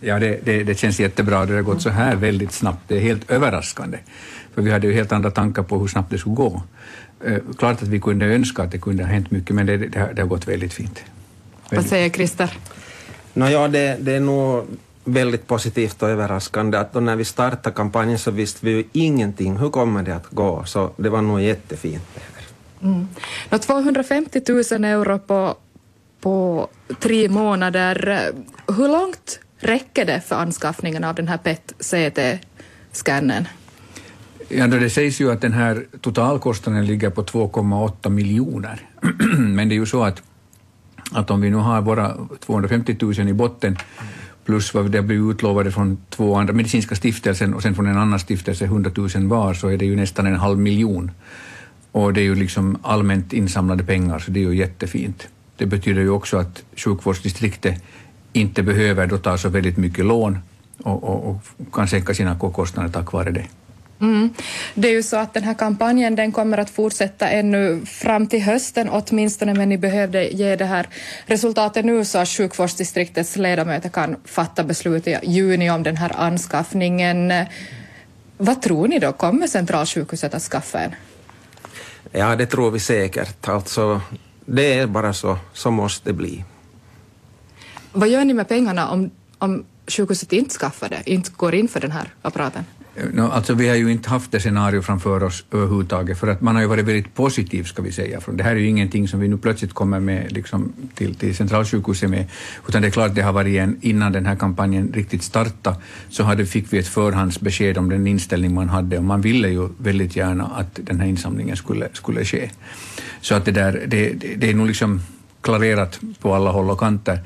Ja, 0.00 0.18
det, 0.18 0.40
det, 0.44 0.62
det 0.62 0.74
känns 0.74 1.00
jättebra. 1.00 1.46
Det 1.46 1.54
har 1.54 1.62
gått 1.62 1.82
så 1.82 1.90
här 1.90 2.16
väldigt 2.16 2.52
snabbt. 2.52 2.88
Det 2.88 2.96
är 2.96 3.00
helt 3.00 3.30
överraskande. 3.30 3.98
För 4.54 4.62
vi 4.62 4.70
hade 4.70 4.86
ju 4.86 4.92
helt 4.92 5.12
andra 5.12 5.30
tankar 5.30 5.62
på 5.62 5.78
hur 5.78 5.86
snabbt 5.86 6.10
det 6.10 6.18
skulle 6.18 6.34
gå. 6.34 6.62
Eh, 7.24 7.38
klart 7.58 7.82
att 7.82 7.88
vi 7.88 8.00
kunde 8.00 8.26
önska 8.26 8.62
att 8.62 8.72
det 8.72 8.78
kunde 8.78 9.04
ha 9.04 9.10
hänt 9.10 9.30
mycket, 9.30 9.56
men 9.56 9.66
det, 9.66 9.76
det, 9.76 10.00
har, 10.00 10.12
det 10.12 10.22
har 10.22 10.28
gått 10.28 10.48
väldigt 10.48 10.72
fint. 10.72 11.00
Vad 11.70 11.86
säger 11.86 12.10
Christer? 12.10 12.58
No, 13.32 13.48
ja, 13.48 13.68
det, 13.68 13.96
det 14.00 14.12
är 14.12 14.20
nog 14.20 14.66
väldigt 15.04 15.46
positivt 15.46 16.02
och 16.02 16.08
överraskande 16.08 16.78
att 16.78 16.92
då 16.92 17.00
när 17.00 17.16
vi 17.16 17.24
startade 17.24 17.76
kampanjen 17.76 18.18
så 18.18 18.30
visste 18.30 18.66
vi 18.66 18.72
ju 18.72 18.84
ingenting. 18.92 19.56
Hur 19.56 19.70
kommer 19.70 20.02
det 20.02 20.16
att 20.16 20.30
gå? 20.30 20.64
Så 20.64 20.90
det 20.96 21.08
var 21.08 21.22
nog 21.22 21.40
jättefint. 21.40 22.02
Mm. 22.82 23.08
250 23.60 24.40
000 24.48 24.84
euro 24.84 25.18
på, 25.18 25.54
på 26.20 26.68
tre 27.00 27.28
månader. 27.28 28.32
Hur 28.76 28.88
långt 28.88 29.40
räcker 29.60 30.04
det 30.04 30.20
för 30.20 30.36
anskaffningen 30.36 31.04
av 31.04 31.14
den 31.14 31.28
här 31.28 31.38
PET-CT-scannen? 31.38 33.44
Ja, 34.48 34.66
det 34.66 34.90
sägs 34.90 35.20
ju 35.20 35.32
att 35.32 35.40
den 35.40 35.52
här 35.52 35.86
totalkostnaden 36.00 36.86
ligger 36.86 37.10
på 37.10 37.22
2,8 37.22 38.10
miljoner. 38.10 38.80
Men 39.38 39.68
det 39.68 39.74
är 39.74 39.76
ju 39.76 39.86
så 39.86 40.04
att, 40.04 40.22
att 41.12 41.30
om 41.30 41.40
vi 41.40 41.50
nu 41.50 41.56
har 41.56 41.80
våra 41.80 42.16
250 42.40 42.96
000 43.00 43.28
i 43.28 43.32
botten 43.32 43.76
plus 44.44 44.74
vad 44.74 44.90
det 44.90 45.02
blir 45.02 45.30
utlovade 45.30 45.72
från 45.72 45.98
två 46.10 46.34
andra 46.34 46.54
medicinska 46.54 46.94
stiftelsen 46.94 47.54
och 47.54 47.62
sen 47.62 47.74
från 47.74 47.86
en 47.86 47.98
annan 47.98 48.18
stiftelse 48.18 48.64
100 48.64 48.90
000 48.96 49.08
var, 49.28 49.54
så 49.54 49.68
är 49.68 49.76
det 49.76 49.84
ju 49.84 49.96
nästan 49.96 50.26
en 50.26 50.36
halv 50.36 50.58
miljon. 50.58 51.10
Och 51.92 52.12
det 52.12 52.20
är 52.20 52.24
ju 52.24 52.34
liksom 52.34 52.78
allmänt 52.82 53.32
insamlade 53.32 53.84
pengar, 53.84 54.18
så 54.18 54.30
det 54.30 54.40
är 54.40 54.50
ju 54.50 54.56
jättefint. 54.56 55.28
Det 55.56 55.66
betyder 55.66 56.00
ju 56.00 56.10
också 56.10 56.36
att 56.36 56.62
sjukvårdsdistriktet 56.76 57.82
inte 58.32 58.62
behöver 58.62 59.06
då 59.06 59.18
ta 59.18 59.38
så 59.38 59.48
väldigt 59.48 59.76
mycket 59.76 60.04
lån 60.04 60.38
och, 60.82 61.04
och, 61.04 61.30
och 61.30 61.72
kan 61.72 61.88
sänka 61.88 62.14
sina 62.14 62.38
kostnader 62.38 62.88
tack 62.88 63.12
vare 63.12 63.30
det. 63.30 63.46
Mm. 64.00 64.30
Det 64.74 64.88
är 64.88 64.92
ju 64.92 65.02
så 65.02 65.16
att 65.16 65.34
den 65.34 65.42
här 65.42 65.54
kampanjen 65.54 66.16
den 66.16 66.32
kommer 66.32 66.58
att 66.58 66.70
fortsätta 66.70 67.28
ännu 67.28 67.80
fram 67.86 68.26
till 68.26 68.42
hösten 68.42 68.88
åtminstone, 68.88 69.54
men 69.54 69.68
ni 69.68 69.78
behövde 69.78 70.28
ge 70.28 70.56
det 70.56 70.64
här 70.64 70.88
resultatet 71.26 71.84
nu 71.84 72.04
så 72.04 72.18
att 72.18 72.28
sjukvårdsdistriktets 72.28 73.36
ledamöter 73.36 73.88
kan 73.88 74.16
fatta 74.24 74.64
beslut 74.64 75.06
i 75.06 75.18
juni 75.22 75.70
om 75.70 75.82
den 75.82 75.96
här 75.96 76.12
anskaffningen. 76.16 77.32
Vad 78.36 78.62
tror 78.62 78.88
ni 78.88 78.98
då, 78.98 79.12
kommer 79.12 79.46
centralsjukhuset 79.46 80.34
att 80.34 80.42
skaffa 80.42 80.80
en? 80.80 80.94
Ja, 82.12 82.36
det 82.36 82.46
tror 82.46 82.70
vi 82.70 82.80
säkert. 82.80 83.48
Alltså, 83.48 84.00
det 84.44 84.78
är 84.78 84.86
bara 84.86 85.12
så, 85.12 85.38
så 85.52 85.70
måste 85.70 86.08
det 86.08 86.12
bli. 86.12 86.44
Vad 87.92 88.08
gör 88.08 88.24
ni 88.24 88.34
med 88.34 88.48
pengarna 88.48 88.90
om, 88.90 89.10
om 89.38 89.64
sjukhuset 89.86 90.32
inte 90.32 90.54
skaffar 90.54 90.88
det, 90.88 91.02
inte 91.06 91.30
går 91.36 91.54
in 91.54 91.68
för 91.68 91.80
den 91.80 91.90
här 91.90 92.08
apparaten? 92.22 92.64
Eh, 92.96 93.04
no, 93.12 93.22
alltså 93.22 93.54
vi 93.54 93.68
har 93.68 93.76
ju 93.76 93.92
inte 93.92 94.10
haft 94.10 94.32
det 94.32 94.40
scenario 94.40 94.82
framför 94.82 95.22
oss 95.22 95.44
överhuvudtaget, 95.50 96.18
för 96.18 96.28
att 96.28 96.40
man 96.40 96.54
har 96.54 96.62
ju 96.62 96.68
varit 96.68 96.84
väldigt 96.84 97.14
positiv, 97.14 97.64
ska 97.64 97.82
vi 97.82 97.92
säga. 97.92 98.20
Det 98.32 98.42
här 98.42 98.50
är 98.50 98.56
ju 98.56 98.68
ingenting 98.68 99.08
som 99.08 99.20
vi 99.20 99.28
nu 99.28 99.38
plötsligt 99.38 99.72
kommer 99.72 100.00
med 100.00 100.32
liksom, 100.32 100.72
till, 100.94 101.14
till 101.14 101.36
centralsjukhuset 101.36 102.10
med, 102.10 102.26
utan 102.68 102.82
det 102.82 102.88
är 102.88 102.92
klart 102.92 103.14
det 103.14 103.22
har 103.22 103.32
varit 103.32 103.58
en, 103.58 103.78
innan 103.80 104.12
den 104.12 104.26
här 104.26 104.36
kampanjen 104.36 104.92
riktigt 104.94 105.22
startade, 105.22 105.76
så 106.08 106.22
hade, 106.22 106.46
fick 106.46 106.72
vi 106.72 106.78
ett 106.78 106.88
förhandsbesked 106.88 107.78
om 107.78 107.90
den 107.90 108.06
inställning 108.06 108.54
man 108.54 108.68
hade, 108.68 108.98
och 108.98 109.04
man 109.04 109.20
ville 109.20 109.48
ju 109.48 109.68
väldigt 109.78 110.16
gärna 110.16 110.44
att 110.46 110.78
den 110.82 111.00
här 111.00 111.06
insamlingen 111.06 111.56
skulle, 111.56 111.88
skulle 111.92 112.24
ske. 112.24 112.50
Så 113.20 113.34
att 113.34 113.44
det 113.44 113.52
där, 113.52 113.84
det, 113.86 114.12
det, 114.12 114.34
det 114.36 114.50
är 114.50 114.54
nog 114.54 114.66
liksom 114.66 115.00
klarerat 115.40 116.00
på 116.20 116.34
alla 116.34 116.50
håll 116.50 116.70
och 116.70 116.78
kanter. 116.78 117.20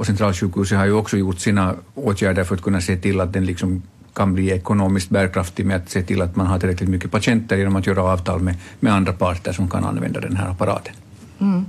Och 0.00 0.06
centralsjukhuset 0.06 0.78
har 0.78 0.86
ju 0.86 0.92
också 0.92 1.16
gjort 1.16 1.40
sina 1.40 1.74
åtgärder 1.94 2.44
för 2.44 2.54
att 2.54 2.62
kunna 2.62 2.80
se 2.80 2.96
till 2.96 3.20
att 3.20 3.32
den 3.32 3.46
liksom 3.46 3.82
kan 4.14 4.34
bli 4.34 4.50
ekonomiskt 4.50 5.10
bärkraftig 5.10 5.66
med 5.66 5.76
att 5.76 5.90
se 5.90 6.02
till 6.02 6.22
att 6.22 6.36
man 6.36 6.46
har 6.46 6.58
tillräckligt 6.58 6.88
mycket 6.88 7.10
patienter 7.10 7.56
genom 7.56 7.76
att 7.76 7.86
göra 7.86 8.02
avtal 8.02 8.40
med, 8.40 8.54
med 8.80 8.92
andra 8.92 9.12
parter 9.12 9.52
som 9.52 9.70
kan 9.70 9.84
använda 9.84 10.20
den 10.20 10.36
här 10.36 10.50
apparaten. 10.50 10.94
Mm. 11.40 11.66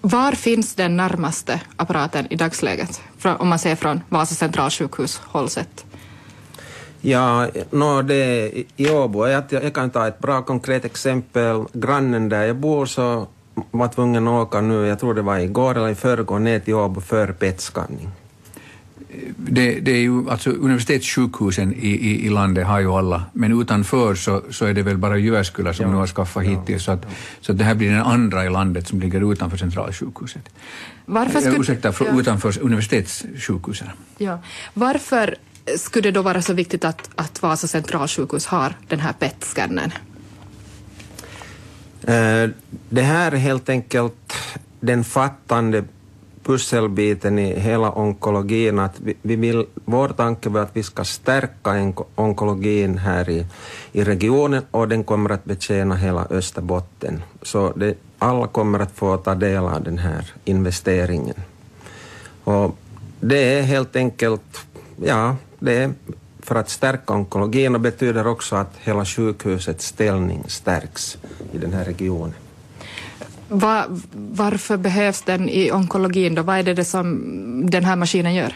Var 0.00 0.32
finns 0.32 0.74
den 0.74 0.96
närmaste 0.96 1.60
apparaten 1.76 2.26
i 2.30 2.36
dagsläget, 2.36 3.00
om 3.38 3.48
man 3.48 3.58
ser 3.58 3.76
från 3.76 4.00
Vasa 4.08 4.34
centralsjukhus 4.34 5.20
håll 5.24 5.48
sett? 5.48 5.84
Ja, 7.00 7.48
no, 7.70 8.02
det, 8.02 8.52
i 8.76 8.90
Åbo, 8.90 9.26
jag, 9.26 9.44
jag 9.48 9.74
kan 9.74 9.90
ta 9.90 10.08
ett 10.08 10.18
bra 10.18 10.42
konkret 10.42 10.84
exempel. 10.84 11.64
Grannen 11.72 12.28
där 12.28 12.42
jag 12.42 12.56
bor 12.56 12.86
så 12.86 13.26
var 13.70 13.88
tvungen 13.88 14.28
att 14.28 14.46
åka 14.46 14.60
nu, 14.60 14.86
jag 14.86 15.00
tror 15.00 15.14
det 15.14 15.22
var 15.22 15.38
igår 15.38 15.74
eller 15.76 15.88
i 15.88 15.94
förrgår, 15.94 16.38
ner 16.38 16.58
till 16.58 16.74
Åbo 16.74 17.00
för 17.00 17.32
PET-skanning 17.32 18.08
det, 19.36 19.80
det, 19.80 19.90
är 19.90 20.00
ju, 20.00 20.30
alltså 20.30 20.50
universitetssjukhusen 20.50 21.72
i, 21.72 21.88
i, 21.88 22.26
i, 22.26 22.28
landet 22.28 22.66
har 22.66 22.80
ju 22.80 22.92
alla, 22.92 23.24
men 23.32 23.60
utanför 23.60 24.14
så, 24.14 24.42
så 24.50 24.64
är 24.64 24.74
det 24.74 24.82
väl 24.82 24.96
bara 24.96 25.18
Jyväskylä 25.18 25.74
som 25.74 25.86
ja. 25.86 25.92
nu 25.92 25.96
har 25.96 26.06
skaffat 26.06 26.44
ja. 26.44 26.50
hittills, 26.50 26.84
så, 26.84 26.92
att, 26.92 27.06
så 27.40 27.52
att 27.52 27.58
det 27.58 27.64
här 27.64 27.74
blir 27.74 27.90
den 27.90 28.02
andra 28.02 28.44
i 28.44 28.50
landet 28.50 28.88
som 28.88 29.00
ligger 29.00 29.32
utanför 29.32 29.56
centralsjukhuset. 29.56 30.48
Varför 31.04 31.40
skulle, 31.40 31.58
Ursäkta, 31.58 31.92
ja. 32.00 32.20
utanför 32.20 32.62
universitetssjukhusen. 32.62 33.88
Ja. 34.18 34.38
Varför 34.74 35.34
skulle 35.76 36.02
det 36.02 36.10
då 36.10 36.22
vara 36.22 36.42
så 36.42 36.52
viktigt 36.52 36.84
att, 36.84 37.10
att 37.14 37.42
Vasa 37.42 37.66
centralsjukhus 37.66 38.46
har 38.46 38.74
den 38.88 39.00
här 39.00 39.12
PET-scannen? 39.12 39.90
Eh, 42.06 42.50
det 42.88 43.02
här 43.02 43.32
är 43.32 43.36
helt 43.36 43.68
enkelt 43.68 44.32
den 44.80 45.04
fattande 45.04 45.84
pusselbiten 46.48 47.38
i 47.38 47.60
hela 47.60 47.92
onkologin. 47.92 48.78
Att 48.78 49.00
vi, 49.00 49.14
vi 49.22 49.36
vill, 49.36 49.66
vår 49.84 50.08
tanke 50.08 50.48
var 50.48 50.60
att 50.60 50.76
vi 50.76 50.82
ska 50.82 51.04
stärka 51.04 51.92
onkologin 52.14 52.98
här 52.98 53.30
i, 53.30 53.46
i 53.92 54.04
regionen 54.04 54.62
och 54.70 54.88
den 54.88 55.04
kommer 55.04 55.30
att 55.30 55.44
betjäna 55.44 55.96
hela 55.96 56.26
Österbotten. 56.30 57.22
Så 57.42 57.72
det, 57.76 57.94
alla 58.18 58.46
kommer 58.46 58.78
att 58.78 58.92
få 58.92 59.16
ta 59.16 59.34
del 59.34 59.64
av 59.64 59.82
den 59.82 59.98
här 59.98 60.32
investeringen. 60.44 61.36
Och 62.44 62.76
det 63.20 63.58
är 63.58 63.62
helt 63.62 63.96
enkelt, 63.96 64.66
ja, 65.04 65.36
det 65.58 65.76
är 65.76 65.92
för 66.48 66.54
att 66.54 66.70
stärka 66.70 67.14
onkologin 67.14 67.74
och 67.74 67.80
betyder 67.80 68.26
också 68.26 68.56
att 68.56 68.72
hela 68.80 69.04
sjukhusets 69.04 69.86
ställning 69.86 70.44
stärks 70.46 71.18
i 71.52 71.58
den 71.58 71.72
här 71.72 71.84
regionen. 71.84 72.34
Va, 73.48 73.84
varför 74.12 74.76
behövs 74.76 75.22
den 75.22 75.48
i 75.48 75.72
onkologin 75.72 76.34
då? 76.34 76.42
Vad 76.42 76.68
är 76.68 76.74
det, 76.74 76.84
som 76.84 77.70
den 77.70 77.84
här 77.84 77.96
maskinen 77.96 78.34
gör? 78.34 78.52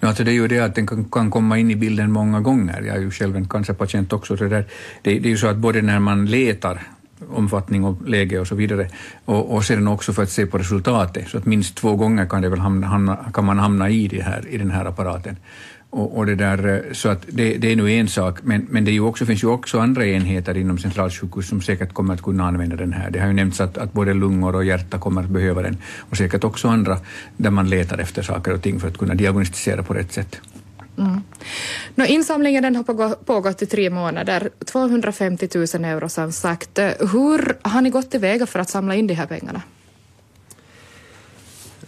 Ja, 0.00 0.08
alltså 0.08 0.24
det 0.24 0.30
är 0.30 0.34
ju 0.34 0.48
det 0.48 0.60
att 0.60 0.74
den 0.74 0.86
kan, 0.86 1.04
kan, 1.04 1.30
komma 1.30 1.58
in 1.58 1.70
i 1.70 1.76
bilden 1.76 2.12
många 2.12 2.40
gånger. 2.40 2.82
Jag 2.82 2.96
är 2.96 3.00
ju 3.00 3.10
själv 3.10 3.36
en 3.36 3.48
cancerpatient 3.48 4.12
också. 4.12 4.36
Så 4.36 4.44
det, 4.44 4.50
där, 4.50 4.64
det, 5.02 5.18
det 5.18 5.28
är 5.28 5.30
ju 5.30 5.36
så 5.36 5.48
att 5.48 5.56
både 5.56 5.82
när 5.82 5.98
man 5.98 6.26
letar 6.26 6.82
omfattning 7.30 7.84
och 7.84 8.08
läge 8.08 8.40
och 8.40 8.46
så 8.46 8.54
vidare. 8.54 8.88
Och, 9.24 9.54
och 9.54 9.64
sedan 9.64 9.88
också 9.88 10.12
för 10.12 10.22
att 10.22 10.30
se 10.30 10.46
på 10.46 10.58
resultatet, 10.58 11.28
så 11.28 11.38
att 11.38 11.46
minst 11.46 11.76
två 11.76 11.96
gånger 11.96 12.26
kan, 12.26 12.42
det 12.42 12.48
väl 12.48 12.58
hamna, 12.58 12.86
hamna, 12.86 13.16
kan 13.34 13.44
man 13.44 13.58
hamna 13.58 13.90
i, 13.90 14.08
det 14.08 14.22
här, 14.22 14.48
i 14.48 14.58
den 14.58 14.70
här 14.70 14.84
apparaten. 14.84 15.36
Och, 15.90 16.16
och, 16.16 16.26
det 16.26 16.34
där, 16.34 16.68
eh, 16.68 16.92
så 16.92 17.08
att 17.08 17.24
det, 17.28 17.56
det, 17.56 17.72
är 17.72 17.76
nu 17.76 17.92
en 17.92 18.08
sak, 18.08 18.38
men, 18.42 18.66
men 18.70 18.84
det 18.84 18.90
ju 18.90 19.00
också, 19.00 19.26
finns 19.26 19.42
ju 19.42 19.48
också 19.48 19.78
andra 19.78 20.06
enheter 20.06 20.56
inom 20.56 20.78
centralsjukhus 20.78 21.48
som 21.48 21.62
säkert 21.62 21.92
kommer 21.92 22.14
att 22.14 22.22
kunna 22.22 22.48
använda 22.48 22.76
den 22.76 22.92
här. 22.92 23.10
Det 23.10 23.18
har 23.18 23.26
ju 23.26 23.32
nämnts 23.32 23.60
att, 23.60 23.78
att 23.78 23.92
både 23.92 24.14
lungor 24.14 24.54
och 24.54 24.64
hjärta 24.64 24.98
kommer 24.98 25.22
att 25.22 25.28
behöva 25.28 25.62
den 25.62 25.76
och 26.10 26.16
säkert 26.16 26.44
också 26.44 26.68
andra 26.68 26.98
där 27.36 27.50
man 27.50 27.70
letar 27.70 27.98
efter 27.98 28.22
saker 28.22 28.54
och 28.54 28.62
ting 28.62 28.80
för 28.80 28.88
att 28.88 28.98
kunna 28.98 29.14
diagnostisera 29.14 29.82
på 29.82 29.94
rätt 29.94 30.12
sätt. 30.12 30.40
Mm. 30.98 31.20
No, 31.94 32.04
insamlingen 32.04 32.62
den 32.62 32.76
har 32.76 33.14
pågått 33.24 33.62
i 33.62 33.66
tre 33.66 33.90
månader, 33.90 34.50
250 34.64 35.48
000 35.54 35.64
euro 35.84 36.08
som 36.08 36.32
sagt. 36.32 36.78
Hur 37.12 37.68
har 37.68 37.80
ni 37.80 37.90
gått 37.90 38.10
tillväga 38.10 38.46
för 38.46 38.58
att 38.58 38.70
samla 38.70 38.94
in 38.94 39.06
de 39.06 39.14
här 39.14 39.26
pengarna? 39.26 39.62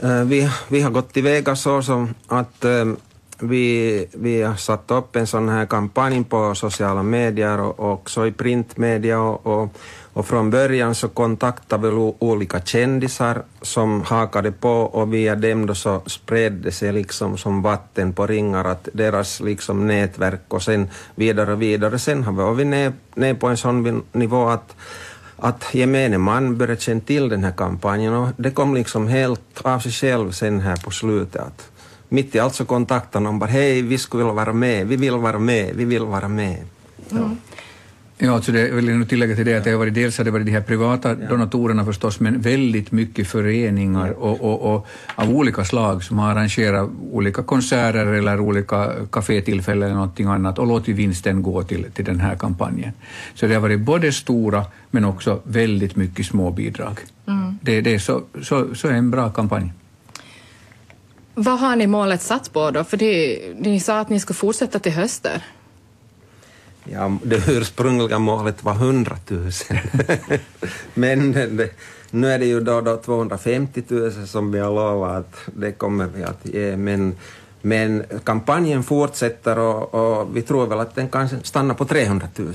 Uh, 0.05 0.25
vi, 0.25 0.51
vi 0.69 0.81
har 0.81 0.91
gått 0.91 1.13
tillväga 1.13 1.57
så 1.57 1.83
som 1.83 2.15
att 2.27 2.65
um, 2.65 2.97
vi, 3.43 4.07
vi 4.13 4.43
har 4.43 4.55
satt 4.55 4.91
upp 4.91 5.17
en 5.17 5.27
sån 5.27 5.49
här 5.49 5.67
kampanj 5.67 6.25
på 6.25 6.55
sociala 6.55 7.03
medier 7.03 7.61
och 7.61 7.93
också 7.93 8.27
i 8.27 8.33
printmedia 8.33 9.21
och, 9.21 9.47
och, 9.47 9.69
och 10.13 10.27
från 10.27 10.51
början 10.51 10.95
så 10.95 11.09
kontaktade 11.09 11.91
vi 11.91 12.15
olika 12.19 12.61
kändisar 12.61 13.43
som 13.63 14.03
hakade 14.03 14.53
på 14.53 14.71
och 14.71 15.15
via 15.15 15.35
dem 15.35 15.67
då 15.67 15.75
så 15.75 16.03
spred 16.07 16.53
det 16.53 16.73
sig 16.73 16.93
liksom 16.93 17.39
som 17.39 17.63
vatten 17.63 18.13
på 18.13 18.27
ringar 18.27 18.65
att 18.65 18.89
deras 18.93 19.41
liksom 19.41 19.87
nätverk 19.87 20.41
och 20.49 20.63
sen 20.63 20.89
vidare 21.15 21.53
och 21.53 21.63
vidare. 21.63 21.99
Sen 21.99 22.25
har 22.25 22.55
vi 22.55 22.65
ner, 22.65 22.93
ner 23.15 23.35
på 23.35 23.49
en 23.49 23.57
sån 23.57 24.03
nivå 24.13 24.49
att 24.49 24.75
att 25.43 25.75
gemene 25.75 26.19
man 26.19 26.57
började 26.57 26.81
känna 26.81 27.01
till 27.01 27.29
den 27.29 27.45
här 27.45 27.53
kampanjen 27.53 28.15
och 28.15 28.29
det 28.37 28.51
kom 28.51 28.75
liksom 28.75 29.09
helt 29.09 29.61
av 29.63 29.79
sig 29.79 29.93
själv 29.93 30.31
sen 30.33 30.61
här 30.61 30.77
på 30.77 30.91
slutet 30.91 31.43
att 31.43 31.71
mitt 32.11 32.35
i 32.35 32.39
allt 32.39 32.55
så 32.55 32.65
kontaktade 32.65 33.25
någon 33.25 33.39
bara 33.39 33.51
hej, 33.51 33.83
vi 33.83 33.99
skulle 33.99 34.25
vilja 34.25 34.35
vara 34.35 34.53
med, 34.53 34.87
vi 34.87 34.97
vill 34.97 35.15
vara 35.15 35.39
med, 35.39 35.75
vi 35.75 35.85
vill 35.85 36.05
vara 36.05 36.29
med. 36.29 36.57
Mm. 37.11 37.37
Ja, 38.23 38.35
alltså 38.35 38.53
det 38.53 38.71
vill 38.71 38.89
jag 38.89 38.99
nog 38.99 39.09
tillägga 39.09 39.37
till 39.37 39.47
det 39.47 39.57
att 39.57 39.65
det 39.65 39.71
har 39.71 39.79
varit 39.79 39.95
dels 39.95 40.19
har 40.19 40.25
det 40.25 40.31
varit 40.31 40.47
de 40.47 40.53
här 40.53 40.61
privata 40.61 41.15
donatorerna 41.15 41.85
förstås, 41.85 42.21
men 42.21 42.41
väldigt 42.41 42.93
mycket 42.93 43.29
föreningar 43.29 44.11
och, 44.11 44.41
och, 44.41 44.75
och 44.75 44.87
av 45.15 45.31
olika 45.31 45.65
slag 45.65 46.05
som 46.05 46.19
har 46.19 46.31
arrangerat 46.31 46.91
olika 47.11 47.43
konserter 47.43 48.07
eller 48.07 48.41
olika 48.41 48.93
kafétillfällen 49.13 49.83
eller 49.83 49.95
någonting 49.95 50.27
annat 50.27 50.59
och 50.59 50.67
låtit 50.67 50.97
vinsten 50.97 51.43
gå 51.43 51.63
till, 51.63 51.87
till 51.95 52.05
den 52.05 52.21
här 52.21 52.37
kampanjen. 52.37 52.93
Så 53.35 53.47
det 53.47 53.55
har 53.55 53.61
varit 53.61 53.81
både 53.81 54.13
stora 54.13 54.65
men 54.91 55.05
också 55.05 55.41
väldigt 55.45 55.97
mycket 55.97 56.27
små 56.27 56.51
bidrag. 56.51 57.01
Mm. 57.27 57.59
Det, 57.63 57.81
det 57.81 57.95
är 57.95 57.99
så, 57.99 58.23
så, 58.43 58.75
så 58.75 58.89
en 58.89 59.11
bra 59.11 59.31
kampanj. 59.31 59.73
Vad 61.43 61.59
har 61.59 61.77
ni 61.77 61.87
målet 61.87 62.23
satt 62.23 62.53
på 62.53 62.71
då? 62.71 62.85
För 62.85 62.97
det, 62.97 63.41
ni 63.59 63.81
sa 63.81 64.01
att 64.01 64.09
ni 64.09 64.21
ska 64.21 64.35
fortsätta 64.35 64.79
till 64.79 64.93
hösten. 64.93 65.41
Ja, 66.85 67.19
det 67.23 67.49
ursprungliga 67.49 68.19
målet 68.19 68.65
var 68.65 68.73
100 68.73 69.17
000. 69.29 69.51
Men 70.95 71.33
det, 71.33 71.71
nu 72.11 72.33
är 72.33 72.39
det 72.39 72.45
ju 72.45 72.61
då, 72.61 72.81
då 72.81 72.97
250 72.97 73.83
000 73.89 74.27
som 74.27 74.53
vi 74.53 74.59
har 74.59 74.71
lovat 74.71 75.17
att 75.17 75.37
det 75.47 75.73
kommer 75.73 76.07
vi 76.07 76.23
att 76.23 76.41
ge. 76.43 76.77
Men, 76.77 77.17
men 77.63 78.05
kampanjen 78.25 78.83
fortsätter 78.83 79.59
och, 79.59 79.95
och 79.95 80.37
vi 80.37 80.43
tror 80.43 80.67
väl 80.67 80.81
att 80.81 80.95
den 80.95 81.09
kan 81.09 81.29
stanna 81.43 81.75
på 81.75 81.85
300 81.85 82.29
000. 82.37 82.55